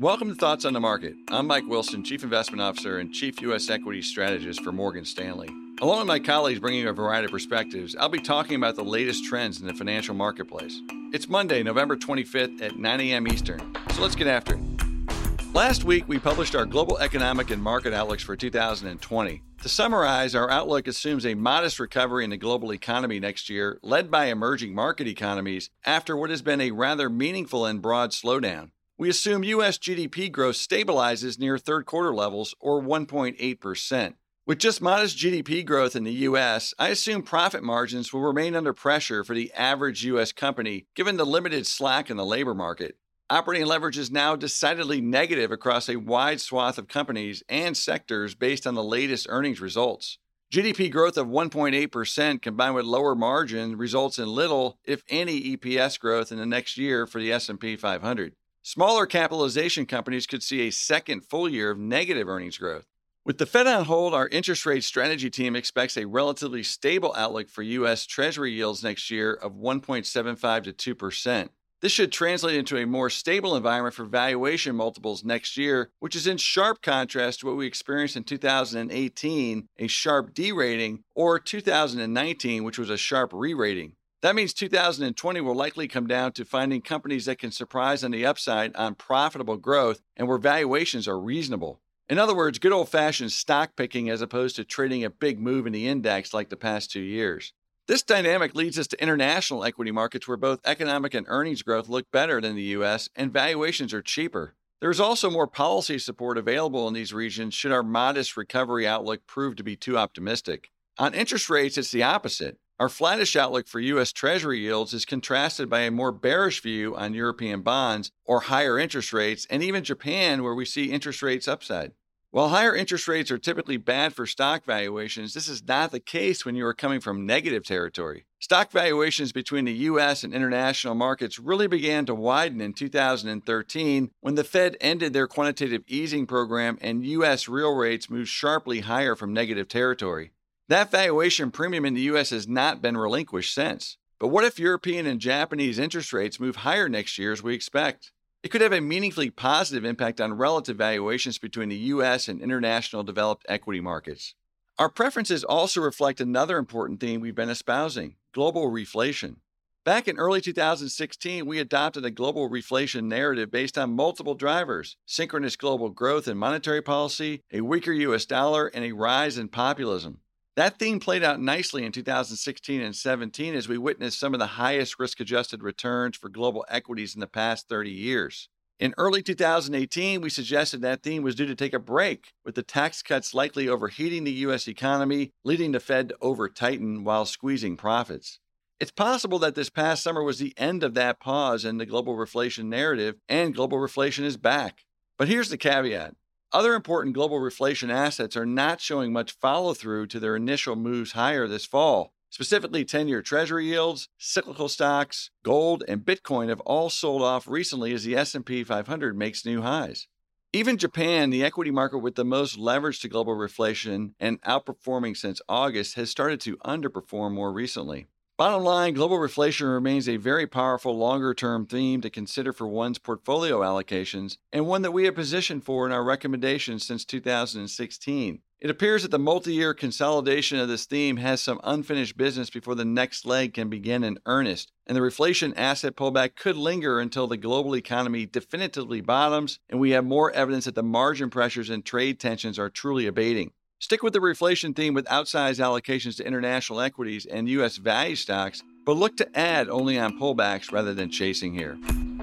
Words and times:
Welcome 0.00 0.30
to 0.30 0.34
Thoughts 0.34 0.64
on 0.64 0.72
the 0.72 0.80
Market. 0.80 1.14
I'm 1.28 1.46
Mike 1.46 1.68
Wilson, 1.68 2.02
Chief 2.02 2.24
Investment 2.24 2.60
Officer 2.60 2.98
and 2.98 3.14
Chief 3.14 3.40
U.S. 3.42 3.70
Equity 3.70 4.02
Strategist 4.02 4.60
for 4.64 4.72
Morgan 4.72 5.04
Stanley. 5.04 5.48
Along 5.80 5.98
with 5.98 6.08
my 6.08 6.18
colleagues 6.18 6.58
bringing 6.58 6.88
a 6.88 6.92
variety 6.92 7.26
of 7.26 7.30
perspectives, 7.30 7.94
I'll 7.94 8.08
be 8.08 8.18
talking 8.18 8.56
about 8.56 8.74
the 8.74 8.82
latest 8.82 9.24
trends 9.24 9.60
in 9.60 9.68
the 9.68 9.72
financial 9.72 10.16
marketplace. 10.16 10.80
It's 11.12 11.28
Monday, 11.28 11.62
November 11.62 11.96
25th 11.96 12.60
at 12.60 12.76
9 12.76 13.00
a.m. 13.02 13.28
Eastern, 13.28 13.60
so 13.92 14.02
let's 14.02 14.16
get 14.16 14.26
after 14.26 14.56
it. 14.56 15.54
Last 15.54 15.84
week, 15.84 16.08
we 16.08 16.18
published 16.18 16.56
our 16.56 16.66
global 16.66 16.98
economic 16.98 17.50
and 17.50 17.62
market 17.62 17.94
outlooks 17.94 18.24
for 18.24 18.34
2020. 18.34 19.42
To 19.62 19.68
summarize, 19.68 20.34
our 20.34 20.50
outlook 20.50 20.88
assumes 20.88 21.24
a 21.24 21.34
modest 21.34 21.78
recovery 21.78 22.24
in 22.24 22.30
the 22.30 22.36
global 22.36 22.72
economy 22.72 23.20
next 23.20 23.48
year, 23.48 23.78
led 23.80 24.10
by 24.10 24.24
emerging 24.26 24.74
market 24.74 25.06
economies, 25.06 25.70
after 25.86 26.16
what 26.16 26.30
has 26.30 26.42
been 26.42 26.60
a 26.60 26.72
rather 26.72 27.08
meaningful 27.08 27.64
and 27.64 27.80
broad 27.80 28.10
slowdown. 28.10 28.70
We 28.96 29.08
assume 29.08 29.42
U.S. 29.42 29.76
GDP 29.76 30.30
growth 30.30 30.54
stabilizes 30.54 31.36
near 31.36 31.58
third 31.58 31.84
quarter 31.84 32.14
levels, 32.14 32.54
or 32.60 32.80
1.8%. 32.80 34.14
With 34.46 34.58
just 34.58 34.80
modest 34.80 35.18
GDP 35.18 35.66
growth 35.66 35.96
in 35.96 36.04
the 36.04 36.12
U.S., 36.12 36.72
I 36.78 36.90
assume 36.90 37.22
profit 37.22 37.64
margins 37.64 38.12
will 38.12 38.20
remain 38.20 38.54
under 38.54 38.72
pressure 38.72 39.24
for 39.24 39.34
the 39.34 39.52
average 39.54 40.04
U.S. 40.04 40.30
company, 40.30 40.86
given 40.94 41.16
the 41.16 41.26
limited 41.26 41.66
slack 41.66 42.08
in 42.08 42.16
the 42.16 42.24
labor 42.24 42.54
market. 42.54 42.96
Operating 43.28 43.66
leverage 43.66 43.98
is 43.98 44.12
now 44.12 44.36
decidedly 44.36 45.00
negative 45.00 45.50
across 45.50 45.88
a 45.88 45.96
wide 45.96 46.40
swath 46.40 46.78
of 46.78 46.86
companies 46.86 47.42
and 47.48 47.76
sectors 47.76 48.36
based 48.36 48.64
on 48.64 48.76
the 48.76 48.84
latest 48.84 49.26
earnings 49.28 49.60
results. 49.60 50.18
GDP 50.52 50.88
growth 50.88 51.16
of 51.16 51.26
1.8% 51.26 52.42
combined 52.42 52.76
with 52.76 52.84
lower 52.84 53.16
margin 53.16 53.76
results 53.76 54.20
in 54.20 54.28
little, 54.28 54.78
if 54.84 55.02
any, 55.08 55.56
EPS 55.56 55.98
growth 55.98 56.30
in 56.30 56.38
the 56.38 56.46
next 56.46 56.78
year 56.78 57.08
for 57.08 57.18
the 57.18 57.32
S&P 57.32 57.74
500. 57.74 58.36
Smaller 58.66 59.04
capitalization 59.04 59.84
companies 59.84 60.26
could 60.26 60.42
see 60.42 60.62
a 60.62 60.72
second 60.72 61.26
full 61.26 61.50
year 61.50 61.70
of 61.70 61.78
negative 61.78 62.26
earnings 62.30 62.56
growth. 62.56 62.86
With 63.22 63.36
the 63.36 63.44
Fed 63.44 63.66
on 63.66 63.84
hold, 63.84 64.14
our 64.14 64.26
interest 64.28 64.64
rate 64.64 64.84
strategy 64.84 65.28
team 65.28 65.54
expects 65.54 65.98
a 65.98 66.06
relatively 66.06 66.62
stable 66.62 67.14
outlook 67.14 67.50
for 67.50 67.60
U.S. 67.60 68.06
Treasury 68.06 68.52
yields 68.52 68.82
next 68.82 69.10
year 69.10 69.34
of 69.34 69.52
1.75 69.52 70.74
to 70.78 70.94
2%. 70.94 71.50
This 71.82 71.92
should 71.92 72.10
translate 72.10 72.56
into 72.56 72.78
a 72.78 72.86
more 72.86 73.10
stable 73.10 73.54
environment 73.54 73.94
for 73.94 74.06
valuation 74.06 74.74
multiples 74.74 75.26
next 75.26 75.58
year, 75.58 75.90
which 75.98 76.16
is 76.16 76.26
in 76.26 76.38
sharp 76.38 76.80
contrast 76.80 77.40
to 77.40 77.46
what 77.46 77.56
we 77.56 77.66
experienced 77.66 78.16
in 78.16 78.24
2018, 78.24 79.68
a 79.78 79.86
sharp 79.88 80.32
derating, 80.32 81.04
or 81.14 81.38
2019, 81.38 82.64
which 82.64 82.78
was 82.78 82.88
a 82.88 82.96
sharp 82.96 83.30
re 83.34 83.52
rating. 83.52 83.96
That 84.24 84.34
means 84.34 84.54
2020 84.54 85.42
will 85.42 85.54
likely 85.54 85.86
come 85.86 86.06
down 86.06 86.32
to 86.32 86.46
finding 86.46 86.80
companies 86.80 87.26
that 87.26 87.38
can 87.38 87.50
surprise 87.50 88.02
on 88.02 88.10
the 88.10 88.24
upside 88.24 88.74
on 88.74 88.94
profitable 88.94 89.58
growth 89.58 90.00
and 90.16 90.26
where 90.26 90.38
valuations 90.38 91.06
are 91.06 91.20
reasonable. 91.20 91.82
In 92.08 92.18
other 92.18 92.34
words, 92.34 92.58
good 92.58 92.72
old 92.72 92.88
fashioned 92.88 93.32
stock 93.32 93.76
picking 93.76 94.08
as 94.08 94.22
opposed 94.22 94.56
to 94.56 94.64
trading 94.64 95.04
a 95.04 95.10
big 95.10 95.38
move 95.38 95.66
in 95.66 95.74
the 95.74 95.86
index 95.86 96.32
like 96.32 96.48
the 96.48 96.56
past 96.56 96.90
two 96.90 97.02
years. 97.02 97.52
This 97.86 98.02
dynamic 98.02 98.54
leads 98.54 98.78
us 98.78 98.86
to 98.86 99.02
international 99.02 99.62
equity 99.62 99.90
markets 99.90 100.26
where 100.26 100.38
both 100.38 100.60
economic 100.64 101.12
and 101.12 101.26
earnings 101.28 101.60
growth 101.60 101.90
look 101.90 102.10
better 102.10 102.40
than 102.40 102.56
the 102.56 102.72
US 102.78 103.10
and 103.14 103.30
valuations 103.30 103.92
are 103.92 104.00
cheaper. 104.00 104.54
There 104.80 104.88
is 104.88 105.00
also 105.00 105.28
more 105.28 105.46
policy 105.46 105.98
support 105.98 106.38
available 106.38 106.88
in 106.88 106.94
these 106.94 107.12
regions 107.12 107.52
should 107.52 107.72
our 107.72 107.82
modest 107.82 108.38
recovery 108.38 108.86
outlook 108.86 109.26
prove 109.26 109.56
to 109.56 109.62
be 109.62 109.76
too 109.76 109.98
optimistic. 109.98 110.70
On 110.96 111.12
interest 111.12 111.50
rates, 111.50 111.76
it's 111.76 111.90
the 111.90 112.04
opposite. 112.04 112.56
Our 112.80 112.88
flattish 112.88 113.36
outlook 113.36 113.68
for 113.68 113.78
U.S. 113.78 114.10
Treasury 114.10 114.58
yields 114.58 114.92
is 114.92 115.04
contrasted 115.04 115.70
by 115.70 115.80
a 115.80 115.92
more 115.92 116.10
bearish 116.10 116.60
view 116.60 116.96
on 116.96 117.14
European 117.14 117.62
bonds 117.62 118.10
or 118.24 118.40
higher 118.40 118.80
interest 118.80 119.12
rates, 119.12 119.46
and 119.48 119.62
even 119.62 119.84
Japan, 119.84 120.42
where 120.42 120.56
we 120.56 120.64
see 120.64 120.90
interest 120.90 121.22
rates 121.22 121.46
upside. 121.46 121.92
While 122.32 122.48
higher 122.48 122.74
interest 122.74 123.06
rates 123.06 123.30
are 123.30 123.38
typically 123.38 123.76
bad 123.76 124.12
for 124.12 124.26
stock 124.26 124.64
valuations, 124.64 125.34
this 125.34 125.46
is 125.46 125.62
not 125.62 125.92
the 125.92 126.00
case 126.00 126.44
when 126.44 126.56
you 126.56 126.66
are 126.66 126.74
coming 126.74 126.98
from 126.98 127.24
negative 127.24 127.62
territory. 127.64 128.24
Stock 128.40 128.72
valuations 128.72 129.30
between 129.30 129.66
the 129.66 129.72
U.S. 129.72 130.24
and 130.24 130.34
international 130.34 130.96
markets 130.96 131.38
really 131.38 131.68
began 131.68 132.06
to 132.06 132.14
widen 132.14 132.60
in 132.60 132.72
2013 132.72 134.10
when 134.18 134.34
the 134.34 134.42
Fed 134.42 134.76
ended 134.80 135.12
their 135.12 135.28
quantitative 135.28 135.84
easing 135.86 136.26
program 136.26 136.76
and 136.80 137.06
U.S. 137.06 137.48
real 137.48 137.76
rates 137.76 138.10
moved 138.10 138.30
sharply 138.30 138.80
higher 138.80 139.14
from 139.14 139.32
negative 139.32 139.68
territory. 139.68 140.32
That 140.68 140.90
valuation 140.90 141.50
premium 141.50 141.84
in 141.84 141.92
the 141.92 142.00
US 142.02 142.30
has 142.30 142.48
not 142.48 142.80
been 142.80 142.96
relinquished 142.96 143.52
since. 143.52 143.98
But 144.18 144.28
what 144.28 144.44
if 144.44 144.58
European 144.58 145.06
and 145.06 145.20
Japanese 145.20 145.78
interest 145.78 146.10
rates 146.12 146.40
move 146.40 146.56
higher 146.56 146.88
next 146.88 147.18
year 147.18 147.32
as 147.32 147.42
we 147.42 147.54
expect? 147.54 148.12
It 148.42 148.48
could 148.48 148.62
have 148.62 148.72
a 148.72 148.80
meaningfully 148.80 149.28
positive 149.28 149.84
impact 149.84 150.22
on 150.22 150.38
relative 150.38 150.78
valuations 150.78 151.36
between 151.36 151.68
the 151.68 151.76
US 151.76 152.28
and 152.28 152.40
international 152.40 153.02
developed 153.02 153.44
equity 153.46 153.80
markets. 153.80 154.34
Our 154.78 154.88
preferences 154.88 155.44
also 155.44 155.82
reflect 155.82 156.20
another 156.20 156.56
important 156.56 156.98
theme 156.98 157.20
we've 157.20 157.34
been 157.34 157.50
espousing 157.50 158.16
global 158.32 158.70
reflation. 158.70 159.36
Back 159.84 160.08
in 160.08 160.16
early 160.16 160.40
2016, 160.40 161.44
we 161.44 161.58
adopted 161.58 162.06
a 162.06 162.10
global 162.10 162.48
reflation 162.48 163.04
narrative 163.04 163.50
based 163.50 163.76
on 163.76 163.94
multiple 163.94 164.34
drivers 164.34 164.96
synchronous 165.04 165.56
global 165.56 165.90
growth 165.90 166.26
and 166.26 166.40
monetary 166.40 166.80
policy, 166.80 167.42
a 167.52 167.60
weaker 167.60 167.92
US 167.92 168.24
dollar, 168.24 168.68
and 168.68 168.82
a 168.82 168.92
rise 168.92 169.36
in 169.36 169.48
populism. 169.48 170.20
That 170.56 170.78
theme 170.78 171.00
played 171.00 171.24
out 171.24 171.40
nicely 171.40 171.84
in 171.84 171.90
2016 171.90 172.80
and 172.80 172.94
17 172.94 173.54
as 173.56 173.66
we 173.66 173.76
witnessed 173.76 174.20
some 174.20 174.34
of 174.34 174.38
the 174.38 174.46
highest 174.46 175.00
risk 175.00 175.18
adjusted 175.18 175.64
returns 175.64 176.16
for 176.16 176.28
global 176.28 176.64
equities 176.68 177.14
in 177.14 177.20
the 177.20 177.26
past 177.26 177.68
30 177.68 177.90
years. 177.90 178.48
In 178.78 178.94
early 178.96 179.20
2018, 179.20 180.20
we 180.20 180.30
suggested 180.30 180.80
that 180.82 181.02
theme 181.02 181.24
was 181.24 181.34
due 181.34 181.46
to 181.46 181.56
take 181.56 181.74
a 181.74 181.80
break, 181.80 182.32
with 182.44 182.54
the 182.54 182.62
tax 182.62 183.02
cuts 183.02 183.34
likely 183.34 183.68
overheating 183.68 184.22
the 184.22 184.32
U.S. 184.32 184.68
economy, 184.68 185.32
leading 185.44 185.72
the 185.72 185.80
Fed 185.80 186.10
to 186.10 186.16
over 186.20 186.48
tighten 186.48 187.02
while 187.02 187.24
squeezing 187.24 187.76
profits. 187.76 188.38
It's 188.78 188.90
possible 188.92 189.38
that 189.40 189.54
this 189.56 189.70
past 189.70 190.04
summer 190.04 190.22
was 190.22 190.38
the 190.38 190.54
end 190.56 190.84
of 190.84 190.94
that 190.94 191.18
pause 191.20 191.64
in 191.64 191.78
the 191.78 191.86
global 191.86 192.16
reflation 192.16 192.66
narrative, 192.66 193.16
and 193.28 193.54
global 193.54 193.78
reflation 193.78 194.24
is 194.24 194.36
back. 194.36 194.84
But 195.18 195.28
here's 195.28 195.48
the 195.48 195.56
caveat 195.56 196.14
other 196.54 196.74
important 196.74 197.14
global 197.14 197.40
reflation 197.40 197.90
assets 197.90 198.36
are 198.36 198.46
not 198.46 198.80
showing 198.80 199.12
much 199.12 199.32
follow 199.32 199.74
through 199.74 200.06
to 200.06 200.20
their 200.20 200.36
initial 200.36 200.76
moves 200.76 201.12
higher 201.12 201.48
this 201.48 201.66
fall. 201.66 202.12
Specifically, 202.30 202.84
10 202.84 203.08
year 203.08 203.22
Treasury 203.22 203.66
yields, 203.66 204.08
cyclical 204.18 204.68
stocks, 204.68 205.30
gold, 205.42 205.84
and 205.86 206.04
Bitcoin 206.04 206.48
have 206.48 206.60
all 206.60 206.90
sold 206.90 207.22
off 207.22 207.46
recently 207.46 207.92
as 207.92 208.04
the 208.04 208.16
S&P 208.16 208.64
500 208.64 209.16
makes 209.16 209.44
new 209.44 209.62
highs. 209.62 210.06
Even 210.52 210.78
Japan, 210.78 211.30
the 211.30 211.44
equity 211.44 211.72
market 211.72 211.98
with 211.98 212.14
the 212.14 212.24
most 212.24 212.56
leverage 212.56 213.00
to 213.00 213.08
global 213.08 213.34
reflation 213.34 214.12
and 214.20 214.40
outperforming 214.42 215.16
since 215.16 215.42
August, 215.48 215.96
has 215.96 216.10
started 216.10 216.40
to 216.42 216.56
underperform 216.58 217.32
more 217.32 217.52
recently. 217.52 218.06
Bottom 218.36 218.64
line, 218.64 218.94
global 218.94 219.18
reflation 219.18 219.72
remains 219.72 220.08
a 220.08 220.16
very 220.16 220.48
powerful 220.48 220.98
longer 220.98 221.34
term 221.34 221.66
theme 221.66 222.00
to 222.00 222.10
consider 222.10 222.52
for 222.52 222.66
one's 222.66 222.98
portfolio 222.98 223.60
allocations 223.60 224.38
and 224.52 224.66
one 224.66 224.82
that 224.82 224.90
we 224.90 225.04
have 225.04 225.14
positioned 225.14 225.62
for 225.62 225.86
in 225.86 225.92
our 225.92 226.02
recommendations 226.02 226.84
since 226.84 227.04
2016. 227.04 228.40
It 228.60 228.70
appears 228.70 229.02
that 229.02 229.12
the 229.12 229.20
multi 229.20 229.52
year 229.52 229.72
consolidation 229.72 230.58
of 230.58 230.66
this 230.66 230.84
theme 230.84 231.18
has 231.18 231.40
some 231.40 231.60
unfinished 231.62 232.16
business 232.16 232.50
before 232.50 232.74
the 232.74 232.84
next 232.84 233.24
leg 233.24 233.54
can 233.54 233.68
begin 233.68 234.02
in 234.02 234.18
earnest, 234.26 234.72
and 234.84 234.96
the 234.96 235.00
reflation 235.00 235.52
asset 235.56 235.94
pullback 235.94 236.34
could 236.34 236.56
linger 236.56 236.98
until 236.98 237.28
the 237.28 237.36
global 237.36 237.76
economy 237.76 238.26
definitively 238.26 239.00
bottoms 239.00 239.60
and 239.70 239.78
we 239.78 239.90
have 239.90 240.04
more 240.04 240.32
evidence 240.32 240.64
that 240.64 240.74
the 240.74 240.82
margin 240.82 241.30
pressures 241.30 241.70
and 241.70 241.84
trade 241.84 242.18
tensions 242.18 242.58
are 242.58 242.68
truly 242.68 243.06
abating. 243.06 243.52
Stick 243.80 244.02
with 244.02 244.12
the 244.14 244.18
reflation 244.18 244.74
theme 244.74 244.94
with 244.94 245.04
outsized 245.06 245.60
allocations 245.60 246.16
to 246.16 246.26
international 246.26 246.80
equities 246.80 247.26
and 247.26 247.48
U.S. 247.50 247.76
value 247.76 248.16
stocks, 248.16 248.62
but 248.86 248.96
look 248.96 249.16
to 249.18 249.38
add 249.38 249.68
only 249.68 249.98
on 249.98 250.18
pullbacks 250.18 250.72
rather 250.72 250.94
than 250.94 251.10
chasing 251.10 251.52
here. 251.52 251.76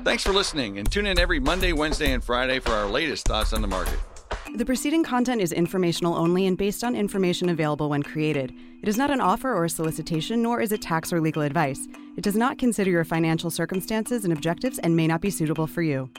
Thanks 0.04 0.24
for 0.24 0.34
listening, 0.34 0.80
and 0.80 0.92
tune 0.92 1.06
in 1.06 1.20
every 1.20 1.40
Monday, 1.40 1.74
Wednesday, 1.74 2.14
and 2.14 2.24
Friday 2.24 2.59
for 2.59 2.72
our 2.72 2.88
latest 2.88 3.28
thoughts 3.28 3.53
on 3.53 3.62
the 3.62 3.68
market. 3.68 4.00
The 4.56 4.66
preceding 4.66 5.03
content 5.03 5.40
is 5.40 5.52
informational 5.52 6.16
only 6.16 6.48
and 6.48 6.58
based 6.58 6.84
on 6.84 6.96
information 6.96 7.50
available 7.50 7.90
when 7.90 8.02
created. 8.02 8.52
It 8.82 8.90
is 8.90 8.97
not 8.97 9.12
an 9.12 9.22
offer 9.22 9.54
or 9.54 9.66
a 9.66 9.70
solicitation, 9.70 10.42
nor 10.42 10.62
is 10.62 10.72
it 10.72 10.82
tax 10.82 11.14
or 11.14 11.22
legal 11.22 11.44
advice. 11.44 11.88
It 12.18 12.24
does 12.24 12.36
not 12.36 12.58
consider 12.58 12.90
your 12.90 13.06
financial 13.06 13.52
circumstances 13.52 14.24
and 14.24 14.34
objectives 14.34 14.80
and 14.80 14.96
may 14.96 15.06
not 15.06 15.22
be 15.22 15.30
suitable 15.30 15.68
for 15.68 15.84
you. 15.84 16.09